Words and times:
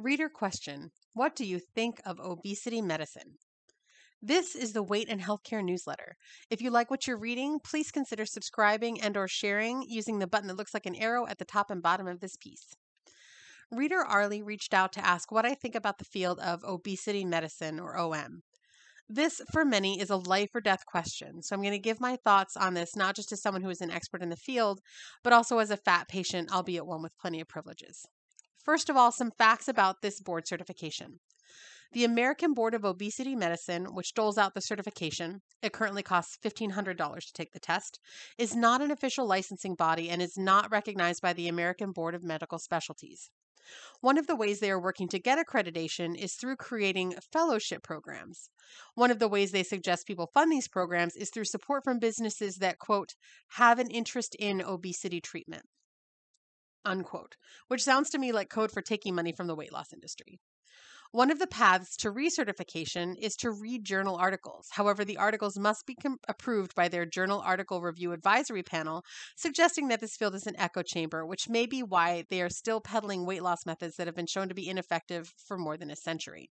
Reader 0.00 0.28
question 0.28 0.92
What 1.12 1.34
do 1.34 1.44
you 1.44 1.58
think 1.58 2.00
of 2.04 2.20
obesity 2.20 2.80
medicine? 2.80 3.34
This 4.22 4.54
is 4.54 4.72
the 4.72 4.82
Weight 4.82 5.08
and 5.08 5.20
Healthcare 5.20 5.64
newsletter. 5.64 6.14
If 6.48 6.62
you 6.62 6.70
like 6.70 6.88
what 6.88 7.08
you're 7.08 7.18
reading, 7.18 7.58
please 7.58 7.90
consider 7.90 8.24
subscribing 8.24 9.00
and 9.00 9.16
or 9.16 9.26
sharing 9.26 9.82
using 9.88 10.20
the 10.20 10.28
button 10.28 10.46
that 10.46 10.56
looks 10.56 10.72
like 10.72 10.86
an 10.86 10.94
arrow 10.94 11.26
at 11.26 11.38
the 11.38 11.44
top 11.44 11.68
and 11.68 11.82
bottom 11.82 12.06
of 12.06 12.20
this 12.20 12.36
piece. 12.36 12.76
Reader 13.72 14.04
Arlie 14.04 14.40
reached 14.40 14.72
out 14.72 14.92
to 14.92 15.04
ask 15.04 15.32
what 15.32 15.44
I 15.44 15.54
think 15.54 15.74
about 15.74 15.98
the 15.98 16.04
field 16.04 16.38
of 16.38 16.62
obesity 16.62 17.24
medicine 17.24 17.80
or 17.80 17.98
OM. 17.98 18.42
This, 19.08 19.40
for 19.52 19.64
many, 19.64 20.00
is 20.00 20.10
a 20.10 20.16
life 20.16 20.50
or 20.54 20.60
death 20.60 20.86
question. 20.86 21.42
So 21.42 21.56
I'm 21.56 21.62
going 21.62 21.72
to 21.72 21.78
give 21.80 22.00
my 22.00 22.14
thoughts 22.22 22.56
on 22.56 22.74
this 22.74 22.94
not 22.94 23.16
just 23.16 23.32
as 23.32 23.42
someone 23.42 23.62
who 23.62 23.70
is 23.70 23.80
an 23.80 23.90
expert 23.90 24.22
in 24.22 24.28
the 24.28 24.36
field, 24.36 24.78
but 25.24 25.32
also 25.32 25.58
as 25.58 25.72
a 25.72 25.76
fat 25.76 26.06
patient, 26.06 26.52
albeit 26.52 26.86
one 26.86 27.02
with 27.02 27.18
plenty 27.18 27.40
of 27.40 27.48
privileges. 27.48 28.06
First 28.68 28.90
of 28.90 28.98
all, 28.98 29.10
some 29.10 29.30
facts 29.30 29.66
about 29.66 30.02
this 30.02 30.20
board 30.20 30.46
certification. 30.46 31.20
The 31.92 32.04
American 32.04 32.52
Board 32.52 32.74
of 32.74 32.84
Obesity 32.84 33.34
Medicine, 33.34 33.94
which 33.94 34.12
doles 34.12 34.36
out 34.36 34.52
the 34.52 34.60
certification, 34.60 35.40
it 35.62 35.72
currently 35.72 36.02
costs 36.02 36.36
$1,500 36.44 36.96
to 36.96 37.32
take 37.32 37.52
the 37.52 37.60
test, 37.60 37.98
is 38.36 38.54
not 38.54 38.82
an 38.82 38.90
official 38.90 39.26
licensing 39.26 39.74
body 39.74 40.10
and 40.10 40.20
is 40.20 40.36
not 40.36 40.70
recognized 40.70 41.22
by 41.22 41.32
the 41.32 41.48
American 41.48 41.92
Board 41.92 42.14
of 42.14 42.22
Medical 42.22 42.58
Specialties. 42.58 43.30
One 44.02 44.18
of 44.18 44.26
the 44.26 44.36
ways 44.36 44.60
they 44.60 44.70
are 44.70 44.78
working 44.78 45.08
to 45.08 45.18
get 45.18 45.38
accreditation 45.38 46.14
is 46.14 46.34
through 46.34 46.56
creating 46.56 47.14
fellowship 47.32 47.82
programs. 47.82 48.50
One 48.94 49.10
of 49.10 49.18
the 49.18 49.28
ways 49.28 49.50
they 49.50 49.62
suggest 49.62 50.06
people 50.06 50.30
fund 50.34 50.52
these 50.52 50.68
programs 50.68 51.16
is 51.16 51.30
through 51.30 51.46
support 51.46 51.84
from 51.84 51.98
businesses 51.98 52.56
that, 52.56 52.78
quote, 52.78 53.14
have 53.52 53.78
an 53.78 53.90
interest 53.90 54.36
in 54.38 54.60
obesity 54.60 55.22
treatment 55.22 55.64
unquote, 56.84 57.36
which 57.68 57.82
sounds 57.82 58.10
to 58.10 58.18
me 58.18 58.32
like 58.32 58.50
code 58.50 58.70
for 58.72 58.82
taking 58.82 59.14
money 59.14 59.32
from 59.32 59.46
the 59.46 59.54
weight 59.54 59.72
loss 59.72 59.92
industry. 59.92 60.40
One 61.10 61.30
of 61.30 61.38
the 61.38 61.46
paths 61.46 61.96
to 61.98 62.12
recertification 62.12 63.14
is 63.18 63.34
to 63.36 63.50
read 63.50 63.84
journal 63.84 64.16
articles. 64.16 64.68
However, 64.72 65.06
the 65.06 65.16
articles 65.16 65.58
must 65.58 65.86
be 65.86 65.94
com- 65.94 66.18
approved 66.28 66.74
by 66.74 66.88
their 66.88 67.06
Journal 67.06 67.40
Article 67.40 67.80
Review 67.80 68.12
Advisory 68.12 68.62
Panel, 68.62 69.02
suggesting 69.34 69.88
that 69.88 70.00
this 70.00 70.16
field 70.16 70.34
is 70.34 70.46
an 70.46 70.58
echo 70.58 70.82
chamber, 70.82 71.24
which 71.24 71.48
may 71.48 71.64
be 71.64 71.82
why 71.82 72.24
they 72.28 72.42
are 72.42 72.50
still 72.50 72.82
peddling 72.82 73.24
weight 73.24 73.42
loss 73.42 73.64
methods 73.64 73.96
that 73.96 74.06
have 74.06 74.16
been 74.16 74.26
shown 74.26 74.50
to 74.50 74.54
be 74.54 74.68
ineffective 74.68 75.32
for 75.38 75.56
more 75.56 75.78
than 75.78 75.90
a 75.90 75.96
century. 75.96 76.50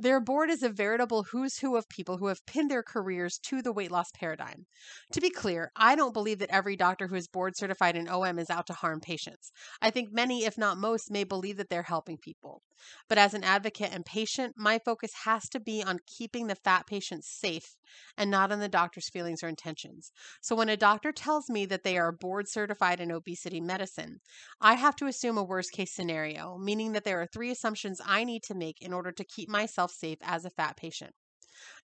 Their 0.00 0.20
board 0.20 0.48
is 0.48 0.62
a 0.62 0.68
veritable 0.68 1.24
who's 1.24 1.58
who 1.58 1.74
of 1.74 1.88
people 1.88 2.18
who 2.18 2.28
have 2.28 2.46
pinned 2.46 2.70
their 2.70 2.84
careers 2.84 3.36
to 3.46 3.60
the 3.60 3.72
weight 3.72 3.90
loss 3.90 4.12
paradigm. 4.14 4.66
To 5.10 5.20
be 5.20 5.28
clear, 5.28 5.72
I 5.74 5.96
don't 5.96 6.12
believe 6.12 6.38
that 6.38 6.50
every 6.50 6.76
doctor 6.76 7.08
who 7.08 7.16
is 7.16 7.26
board 7.26 7.54
certified 7.56 7.96
in 7.96 8.08
OM 8.08 8.38
is 8.38 8.48
out 8.48 8.68
to 8.68 8.74
harm 8.74 9.00
patients. 9.00 9.50
I 9.82 9.90
think 9.90 10.12
many, 10.12 10.44
if 10.44 10.56
not 10.56 10.78
most, 10.78 11.10
may 11.10 11.24
believe 11.24 11.56
that 11.56 11.68
they're 11.68 11.82
helping 11.82 12.16
people. 12.16 12.62
But 13.08 13.18
as 13.18 13.34
an 13.34 13.42
advocate 13.42 13.92
and 13.92 14.04
patient, 14.04 14.54
my 14.56 14.78
focus 14.78 15.10
has 15.24 15.48
to 15.48 15.58
be 15.58 15.82
on 15.82 15.98
keeping 16.06 16.46
the 16.46 16.54
fat 16.54 16.86
patients 16.86 17.28
safe 17.28 17.74
and 18.16 18.30
not 18.30 18.52
on 18.52 18.60
the 18.60 18.68
doctor's 18.68 19.08
feelings 19.08 19.42
or 19.42 19.48
intentions. 19.48 20.12
So 20.40 20.54
when 20.54 20.68
a 20.68 20.76
doctor 20.76 21.10
tells 21.10 21.48
me 21.48 21.66
that 21.66 21.82
they 21.82 21.98
are 21.98 22.12
board 22.12 22.46
certified 22.48 23.00
in 23.00 23.10
obesity 23.10 23.60
medicine, 23.60 24.20
I 24.60 24.74
have 24.74 24.94
to 24.96 25.06
assume 25.06 25.38
a 25.38 25.42
worst 25.42 25.72
case 25.72 25.92
scenario, 25.92 26.56
meaning 26.58 26.92
that 26.92 27.04
there 27.04 27.20
are 27.20 27.26
three 27.26 27.50
assumptions 27.50 28.00
I 28.04 28.24
need 28.24 28.42
to 28.44 28.54
make 28.54 28.76
in 28.80 28.92
order 28.92 29.10
to 29.10 29.24
keep 29.24 29.48
myself 29.48 29.87
myself 29.88 29.98
safe 29.98 30.18
as 30.22 30.44
a 30.44 30.50
fat 30.50 30.76
patient. 30.76 31.14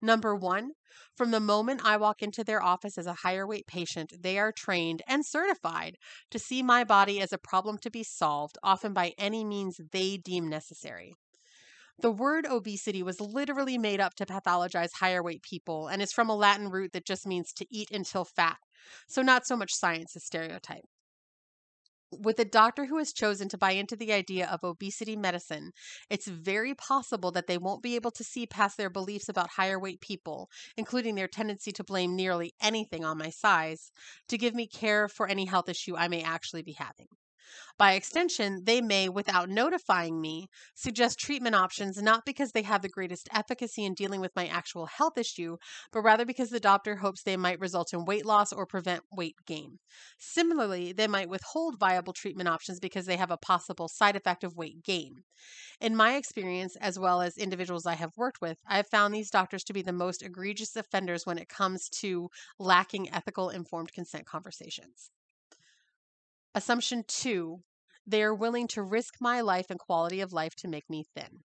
Number 0.00 0.36
one, 0.36 0.72
from 1.16 1.30
the 1.30 1.41
moment 1.41 1.80
I 1.84 1.97
walk 1.97 2.22
into 2.22 2.44
their 2.44 2.62
office 2.62 2.97
as 2.97 3.06
a 3.06 3.22
higher 3.24 3.47
weight 3.47 3.66
patient, 3.66 4.12
they 4.22 4.38
are 4.38 4.52
trained 4.52 5.02
and 5.08 5.27
certified 5.27 5.97
to 6.30 6.38
see 6.38 6.62
my 6.62 6.84
body 6.84 7.20
as 7.20 7.32
a 7.32 7.38
problem 7.38 7.78
to 7.78 7.91
be 7.91 8.05
solved, 8.05 8.56
often 8.62 8.92
by 8.92 9.14
any 9.19 9.44
means 9.44 9.80
they 9.92 10.16
deem 10.16 10.48
necessary. 10.48 11.14
The 11.98 12.10
word 12.10 12.47
obesity 12.47 13.02
was 13.02 13.20
literally 13.20 13.78
made 13.78 14.00
up 14.00 14.14
to 14.16 14.27
pathologize 14.27 14.94
higher 15.00 15.22
weight 15.22 15.42
people 15.42 15.88
and 15.88 16.02
is 16.02 16.12
from 16.12 16.28
a 16.28 16.36
Latin 16.36 16.69
root 16.70 16.92
that 16.92 17.06
just 17.06 17.27
means 17.27 17.53
to 17.54 17.66
eat 17.70 17.91
until 17.91 18.25
fat. 18.25 18.59
So, 19.09 19.22
not 19.22 19.47
so 19.47 19.56
much 19.56 19.72
science 19.72 20.14
as 20.16 20.25
stereotype 20.25 20.84
with 22.20 22.38
a 22.38 22.44
doctor 22.44 22.86
who 22.86 22.98
has 22.98 23.12
chosen 23.12 23.48
to 23.48 23.58
buy 23.58 23.72
into 23.72 23.97
the 23.97 24.12
idea 24.12 24.47
of 24.47 24.64
obesity 24.64 25.16
medicine, 25.16 25.72
it's 26.10 26.26
very 26.26 26.75
possible 26.75 27.30
that 27.32 27.47
they 27.47 27.58
won't 27.58 27.82
be 27.82 27.94
able 27.97 28.10
to 28.12 28.25
see 28.25 28.47
past 28.47 28.76
their 28.76 28.91
beliefs 28.91 29.28
about 29.28 29.50
higher 29.50 29.78
weight 29.78 30.00
people, 30.00 30.48
including 30.76 31.14
their 31.14 31.28
tendency 31.28 31.72
to 31.72 31.84
blame 31.84 32.14
nearly 32.14 32.52
anything 32.60 33.04
on 33.04 33.19
my 33.19 33.30
size, 33.30 33.91
to 34.28 34.38
give 34.38 34.54
me 34.54 34.66
care 34.66 35.08
for 35.08 35.28
any 35.28 35.47
health 35.47 35.69
issue 35.69 35.97
I 35.97 36.08
may 36.08 36.22
actually 36.22 36.62
be 36.62 36.72
having. 36.72 37.08
By 37.77 37.93
extension, 37.93 38.65
they 38.65 38.81
may, 38.81 39.09
without 39.09 39.49
notifying 39.49 40.21
me, 40.21 40.49
suggest 40.75 41.19
treatment 41.19 41.55
options 41.55 42.00
not 42.00 42.25
because 42.25 42.53
they 42.53 42.62
have 42.62 42.82
the 42.82 42.88
greatest 42.88 43.28
efficacy 43.32 43.84
in 43.84 43.94
dealing 43.94 44.21
with 44.21 44.37
my 44.37 44.47
actual 44.47 44.87
health 44.87 45.19
issue, 45.19 45.56
but 45.93 46.03
rather 46.03 46.25
because 46.25 46.50
the 46.50 46.60
doctor 46.60 46.97
hopes 46.97 47.22
they 47.22 47.37
might 47.37 47.60
result 47.60 47.93
in 47.93 48.05
weight 48.05 48.25
loss 48.25 48.53
or 48.53 48.66
prevent 48.66 49.03
weight 49.12 49.37
gain. 49.47 49.78
Similarly, 50.19 50.93
they 50.93 51.06
might 51.06 51.28
withhold 51.28 51.78
viable 51.78 52.12
treatment 52.12 52.49
options 52.49 52.81
because 52.81 53.06
they 53.06 53.16
have 53.16 53.31
a 53.31 53.37
possible 53.37 53.88
side 53.88 54.16
effect 54.16 54.44
of 54.44 54.56
weight 54.56 54.82
gain. 54.82 55.25
In 55.81 55.97
my 55.97 56.16
experience, 56.16 56.76
as 56.76 56.99
well 56.99 57.21
as 57.21 57.37
individuals 57.37 57.87
I 57.87 57.94
have 57.94 58.16
worked 58.16 58.41
with, 58.41 58.59
I 58.66 58.76
have 58.76 58.88
found 58.88 59.15
these 59.15 59.31
doctors 59.31 59.65
to 59.65 59.72
be 59.72 59.82
the 59.82 59.93
most 59.93 60.22
egregious 60.22 60.76
offenders 60.76 61.26
when 61.26 61.38
it 61.38 61.49
comes 61.49 61.88
to 62.00 62.31
lacking 62.59 63.12
ethical 63.12 63.50
informed 63.50 63.93
consent 63.93 64.26
conversations. 64.26 65.11
Assumption 66.54 67.04
two, 67.06 67.62
they 68.06 68.22
are 68.22 68.34
willing 68.34 68.66
to 68.69 68.82
risk 68.82 69.16
my 69.20 69.41
life 69.42 69.66
and 69.70 69.78
quality 69.78 70.20
of 70.20 70.32
life 70.32 70.54
to 70.56 70.69
make 70.69 70.88
me 70.88 71.04
thin. 71.15 71.44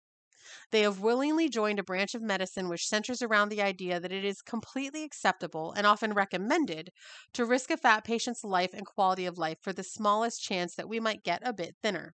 They 0.70 0.82
have 0.82 1.00
willingly 1.00 1.48
joined 1.48 1.78
a 1.78 1.84
branch 1.84 2.14
of 2.14 2.22
medicine 2.22 2.68
which 2.68 2.88
centers 2.88 3.22
around 3.22 3.50
the 3.50 3.62
idea 3.62 4.00
that 4.00 4.12
it 4.12 4.24
is 4.24 4.42
completely 4.42 5.04
acceptable 5.04 5.72
and 5.72 5.86
often 5.86 6.14
recommended 6.14 6.90
to 7.34 7.44
risk 7.46 7.70
a 7.70 7.76
fat 7.76 8.04
patient's 8.04 8.44
life 8.44 8.74
and 8.74 8.86
quality 8.86 9.26
of 9.26 9.38
life 9.38 9.58
for 9.62 9.72
the 9.72 9.84
smallest 9.84 10.42
chance 10.42 10.74
that 10.76 10.88
we 10.88 11.00
might 11.00 11.24
get 11.24 11.42
a 11.46 11.52
bit 11.52 11.76
thinner. 11.82 12.14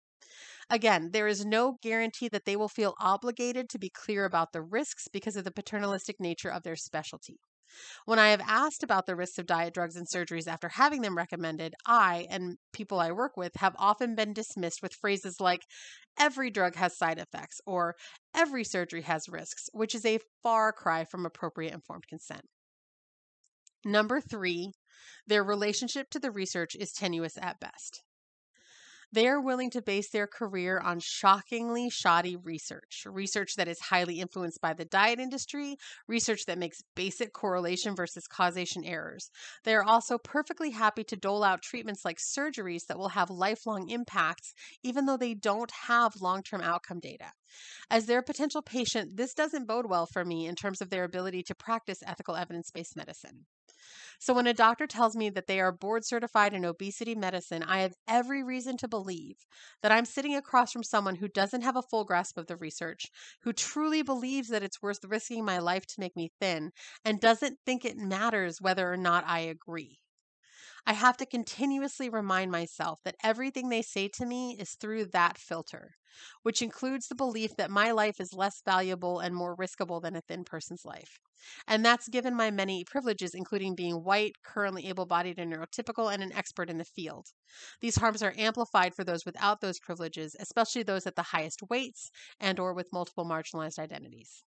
Again, 0.70 1.12
there 1.12 1.28
is 1.28 1.46
no 1.46 1.80
guarantee 1.82 2.30
that 2.30 2.46
they 2.46 2.56
will 2.58 2.70
feel 2.70 2.96
obligated 3.00 3.70
to 3.70 3.80
be 3.80 3.90
clear 3.90 4.26
about 4.26 4.54
the 4.54 4.62
risks 4.64 5.08
because 5.08 5.36
of 5.38 5.46
the 5.46 5.52
paternalistic 5.52 6.20
nature 6.20 6.52
of 6.52 6.64
their 6.64 6.76
specialty. 6.76 7.40
When 8.06 8.20
I 8.20 8.30
have 8.30 8.42
asked 8.42 8.84
about 8.84 9.06
the 9.06 9.16
risks 9.16 9.38
of 9.38 9.46
diet 9.46 9.74
drugs 9.74 9.96
and 9.96 10.08
surgeries 10.08 10.48
after 10.48 10.70
having 10.70 11.02
them 11.02 11.18
recommended, 11.18 11.74
I 11.86 12.28
and 12.30 12.58
people 12.72 13.00
I 13.00 13.12
work 13.12 13.38
with 13.38 13.56
have 13.56 13.76
often 13.78 14.16
been 14.16 14.34
dismissed 14.34 14.82
with 14.82 14.94
phrases 14.94 15.40
like, 15.40 15.62
every 16.18 16.52
drug 16.52 16.76
has 16.76 16.98
side 16.98 17.18
effects 17.18 17.60
or 17.66 17.96
every 18.34 18.64
surgery 18.64 19.02
has 19.04 19.30
risks, 19.30 19.70
which 19.74 19.96
is 19.96 20.06
a 20.06 20.20
far 20.42 20.72
cry 20.72 21.06
from 21.06 21.26
appropriate 21.26 21.74
informed 21.74 22.08
consent. 22.08 22.44
Number 23.86 24.22
three, 24.22 24.72
their 25.28 25.44
relationship 25.44 26.10
to 26.12 26.20
the 26.20 26.32
research 26.32 26.76
is 26.76 26.92
tenuous 26.92 27.38
at 27.38 27.60
best. 27.60 28.04
They 29.14 29.28
are 29.28 29.40
willing 29.40 29.70
to 29.70 29.82
base 29.84 30.10
their 30.10 30.26
career 30.26 30.80
on 30.80 31.00
shockingly 31.00 31.92
shoddy 31.92 32.36
research, 32.36 33.06
research 33.06 33.54
that 33.58 33.68
is 33.68 33.80
highly 33.80 34.20
influenced 34.20 34.60
by 34.60 34.74
the 34.74 34.86
diet 34.86 35.20
industry, 35.20 35.78
research 36.08 36.48
that 36.48 36.58
makes 36.58 36.82
basic 36.96 37.32
correlation 37.32 37.96
versus 37.96 38.26
causation 38.28 38.84
errors. 38.84 39.30
They 39.66 39.76
are 39.76 39.84
also 39.84 40.18
perfectly 40.18 40.72
happy 40.72 41.04
to 41.04 41.16
dole 41.16 41.44
out 41.44 41.62
treatments 41.62 42.04
like 42.04 42.18
surgeries 42.18 42.88
that 42.88 42.98
will 42.98 43.10
have 43.10 43.30
lifelong 43.30 43.88
impacts, 43.88 44.56
even 44.82 45.06
though 45.06 45.18
they 45.18 45.36
don't 45.36 45.70
have 45.86 46.20
long 46.20 46.42
term 46.42 46.62
outcome 46.62 47.00
data. 47.00 47.34
As 47.92 48.08
their 48.08 48.24
potential 48.24 48.64
patient, 48.64 49.16
this 49.16 49.36
doesn't 49.36 49.68
bode 49.68 49.86
well 49.86 50.08
for 50.08 50.26
me 50.26 50.48
in 50.48 50.56
terms 50.56 50.82
of 50.82 50.90
their 50.90 51.04
ability 51.04 51.44
to 51.44 51.54
practice 51.54 52.02
ethical 52.04 52.36
evidence 52.36 52.72
based 52.72 52.96
medicine. 52.96 53.46
So 54.20 54.34
when 54.34 54.48
a 54.48 54.54
doctor 54.54 54.88
tells 54.88 55.16
me 55.16 55.30
that 55.32 55.48
they 55.48 55.60
are 55.60 55.72
board 55.72 56.06
certified 56.06 56.54
in 56.54 56.66
obesity 56.66 57.16
medicine, 57.16 57.64
I 57.64 57.80
have 57.82 57.96
every 58.08 58.44
reason 58.44 58.78
to 58.78 58.88
believe 58.88 59.46
that 59.82 59.92
I'm 59.92 60.06
sitting 60.06 60.36
across 60.36 60.72
from 60.72 60.84
someone 60.84 61.16
who 61.18 61.28
doesn't 61.28 61.62
have 61.64 61.76
a 61.76 61.82
full 61.82 62.06
grasp 62.06 62.38
of 62.38 62.48
the 62.48 62.58
research, 62.58 63.08
who 63.42 63.54
truly 63.54 64.02
believes 64.02 64.50
that 64.50 64.64
it's 64.64 64.82
worth 64.82 65.04
risking 65.06 65.46
my 65.46 65.60
life 65.60 65.86
to 65.88 66.00
make 66.00 66.16
me 66.16 66.32
thin, 66.40 66.72
and 67.06 67.20
doesn't 67.22 67.60
think 67.66 67.86
it 67.86 67.98
matters 67.98 68.62
whether 68.62 68.92
or 68.92 68.98
not 68.98 69.26
I 69.28 69.40
agree. 69.40 70.00
I 70.86 70.94
have 70.94 71.18
to 71.18 71.26
continuously 71.26 72.10
remind 72.10 72.50
myself 72.52 73.02
that 73.04 73.16
everything 73.22 73.68
they 73.70 73.82
say 73.82 74.08
to 74.10 74.26
me 74.26 74.58
is 74.58 74.76
through 74.76 75.06
that 75.08 75.38
filter, 75.38 75.96
which 76.42 76.62
includes 76.62 77.08
the 77.08 77.16
belief 77.16 77.56
that 77.58 77.70
my 77.72 77.92
life 77.92 78.20
is 78.22 78.34
less 78.34 78.62
valuable 78.62 79.20
and 79.20 79.36
more 79.36 79.56
riskable 79.58 80.02
than 80.02 80.16
a 80.16 80.22
thin 80.22 80.44
person's 80.46 80.86
life. 80.86 81.20
And 81.68 81.84
that's 81.86 82.08
given 82.08 82.34
my 82.36 82.50
many 82.52 82.84
privileges, 82.86 83.34
including 83.34 83.76
being 83.76 84.04
white, 84.04 84.42
currently 84.44 84.88
able 84.88 85.06
bodied 85.06 85.38
and 85.40 85.52
neurotypical, 85.54 86.14
and 86.14 86.24
an 86.24 86.32
expert 86.34 86.70
in 86.70 86.78
the 86.78 86.86
field. 86.86 87.28
These 87.82 87.98
harms 87.98 88.24
are 88.24 88.34
amplified 88.38 88.94
for 88.96 89.04
those 89.04 89.26
without 89.26 89.60
those 89.62 89.80
privileges, 89.80 90.36
especially 90.40 90.84
those 90.84 91.06
at 91.06 91.16
the 91.16 91.24
highest 91.24 91.62
weights 91.70 92.10
and 92.40 92.58
or 92.60 92.74
with 92.74 92.94
multiple 92.94 93.26
marginalized 93.26 93.80
identities. 93.80 94.44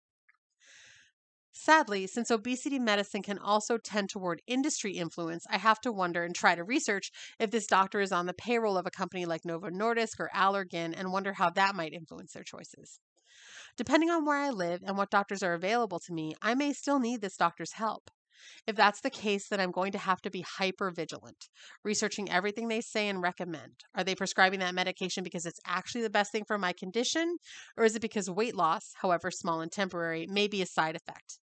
Sadly, 1.55 2.07
since 2.07 2.31
obesity 2.31 2.79
medicine 2.79 3.21
can 3.21 3.37
also 3.37 3.77
tend 3.77 4.09
toward 4.09 4.41
industry 4.47 4.93
influence, 4.93 5.45
I 5.51 5.59
have 5.59 5.79
to 5.81 5.91
wonder 5.91 6.23
and 6.23 6.33
try 6.33 6.55
to 6.55 6.63
research 6.63 7.11
if 7.39 7.51
this 7.51 7.67
doctor 7.67 8.01
is 8.01 8.11
on 8.11 8.25
the 8.25 8.33
payroll 8.33 8.75
of 8.75 8.87
a 8.87 8.91
company 8.91 9.25
like 9.25 9.45
Novo 9.45 9.69
Nordisk 9.69 10.19
or 10.19 10.31
Allergan 10.33 10.95
and 10.97 11.11
wonder 11.11 11.33
how 11.33 11.51
that 11.51 11.75
might 11.75 11.93
influence 11.93 12.33
their 12.33 12.43
choices. 12.43 12.99
Depending 13.77 14.09
on 14.09 14.25
where 14.25 14.39
I 14.39 14.49
live 14.49 14.81
and 14.83 14.97
what 14.97 15.11
doctors 15.11 15.43
are 15.43 15.53
available 15.53 15.99
to 15.99 16.11
me, 16.11 16.33
I 16.41 16.55
may 16.55 16.73
still 16.73 16.99
need 16.99 17.21
this 17.21 17.37
doctor's 17.37 17.73
help. 17.73 18.09
If 18.65 18.75
that's 18.75 19.01
the 19.01 19.11
case, 19.11 19.47
then 19.47 19.59
I'm 19.59 19.71
going 19.71 19.91
to 19.91 19.99
have 19.99 20.21
to 20.23 20.31
be 20.31 20.41
hyper 20.41 20.89
vigilant, 20.89 21.49
researching 21.83 22.31
everything 22.31 22.67
they 22.67 22.81
say 22.81 23.07
and 23.07 23.21
recommend. 23.21 23.83
Are 23.95 24.03
they 24.03 24.15
prescribing 24.15 24.59
that 24.61 24.73
medication 24.73 25.23
because 25.23 25.45
it's 25.45 25.59
actually 25.67 26.01
the 26.01 26.09
best 26.09 26.31
thing 26.31 26.45
for 26.45 26.57
my 26.57 26.73
condition? 26.73 27.37
Or 27.77 27.85
is 27.85 27.95
it 27.95 28.01
because 28.01 28.27
weight 28.27 28.55
loss, 28.55 28.91
however 29.01 29.29
small 29.29 29.61
and 29.61 29.71
temporary, 29.71 30.25
may 30.27 30.47
be 30.47 30.63
a 30.63 30.65
side 30.65 30.95
effect? 30.95 31.39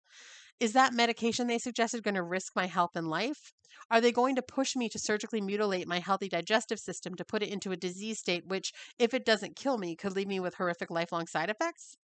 Is 0.59 0.73
that 0.73 0.93
medication 0.93 1.47
they 1.47 1.57
suggested 1.57 2.03
going 2.03 2.15
to 2.15 2.23
risk 2.23 2.53
my 2.53 2.65
health 2.65 2.95
and 2.95 3.07
life? 3.07 3.53
Are 3.89 4.01
they 4.01 4.11
going 4.11 4.35
to 4.35 4.41
push 4.41 4.75
me 4.75 4.89
to 4.89 4.99
surgically 4.99 5.39
mutilate 5.39 5.87
my 5.87 5.99
healthy 5.99 6.27
digestive 6.27 6.79
system 6.79 7.15
to 7.15 7.23
put 7.23 7.41
it 7.41 7.49
into 7.49 7.71
a 7.71 7.77
disease 7.77 8.19
state 8.19 8.45
which, 8.45 8.73
if 8.99 9.13
it 9.13 9.23
doesn't 9.23 9.55
kill 9.55 9.77
me, 9.77 9.95
could 9.95 10.17
leave 10.17 10.27
me 10.27 10.41
with 10.41 10.55
horrific 10.55 10.91
lifelong 10.91 11.27
side 11.27 11.49
effects? 11.49 11.95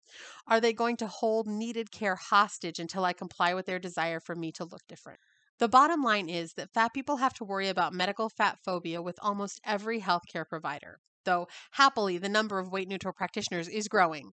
Are 0.46 0.60
they 0.60 0.72
going 0.72 0.96
to 0.98 1.08
hold 1.08 1.48
needed 1.48 1.90
care 1.90 2.14
hostage 2.14 2.78
until 2.78 3.04
I 3.04 3.12
comply 3.12 3.54
with 3.54 3.66
their 3.66 3.80
desire 3.80 4.20
for 4.20 4.36
me 4.36 4.52
to 4.52 4.64
look 4.64 4.82
different? 4.88 5.18
The 5.58 5.68
bottom 5.68 6.02
line 6.02 6.28
is 6.28 6.52
that 6.54 6.72
fat 6.72 6.94
people 6.94 7.16
have 7.16 7.34
to 7.34 7.44
worry 7.44 7.68
about 7.68 7.92
medical 7.92 8.28
fat 8.28 8.58
phobia 8.64 9.02
with 9.02 9.18
almost 9.20 9.60
every 9.64 10.00
healthcare 10.00 10.46
provider, 10.48 11.00
though 11.24 11.48
happily 11.72 12.18
the 12.18 12.28
number 12.28 12.60
of 12.60 12.70
weight 12.70 12.86
neutral 12.86 13.12
practitioners 13.12 13.68
is 13.68 13.88
growing. 13.88 14.30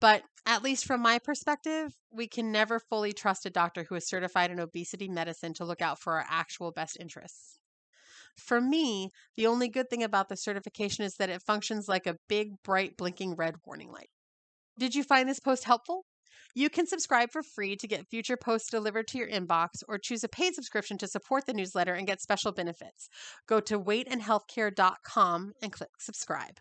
But 0.00 0.22
at 0.46 0.62
least 0.62 0.86
from 0.86 1.02
my 1.02 1.18
perspective, 1.18 1.92
we 2.10 2.28
can 2.28 2.52
never 2.52 2.78
fully 2.78 3.12
trust 3.12 3.46
a 3.46 3.50
doctor 3.50 3.84
who 3.84 3.96
is 3.96 4.08
certified 4.08 4.50
in 4.50 4.60
obesity 4.60 5.08
medicine 5.08 5.54
to 5.54 5.64
look 5.64 5.82
out 5.82 6.00
for 6.00 6.14
our 6.14 6.24
actual 6.28 6.70
best 6.70 6.96
interests. 7.00 7.58
For 8.36 8.60
me, 8.60 9.10
the 9.36 9.46
only 9.46 9.68
good 9.68 9.90
thing 9.90 10.04
about 10.04 10.28
the 10.28 10.36
certification 10.36 11.04
is 11.04 11.14
that 11.16 11.30
it 11.30 11.42
functions 11.42 11.88
like 11.88 12.06
a 12.06 12.16
big, 12.28 12.52
bright, 12.62 12.96
blinking 12.96 13.34
red 13.34 13.56
warning 13.66 13.90
light. 13.90 14.10
Did 14.78 14.94
you 14.94 15.02
find 15.02 15.28
this 15.28 15.40
post 15.40 15.64
helpful? 15.64 16.04
You 16.54 16.70
can 16.70 16.86
subscribe 16.86 17.30
for 17.30 17.42
free 17.42 17.76
to 17.76 17.88
get 17.88 18.08
future 18.08 18.36
posts 18.36 18.70
delivered 18.70 19.08
to 19.08 19.18
your 19.18 19.28
inbox 19.28 19.82
or 19.88 19.98
choose 19.98 20.24
a 20.24 20.28
paid 20.28 20.54
subscription 20.54 20.96
to 20.98 21.08
support 21.08 21.46
the 21.46 21.52
newsletter 21.52 21.94
and 21.94 22.06
get 22.06 22.20
special 22.20 22.52
benefits. 22.52 23.08
Go 23.46 23.60
to 23.60 23.78
weightandhealthcare.com 23.78 25.52
and 25.60 25.72
click 25.72 25.90
subscribe. 25.98 26.58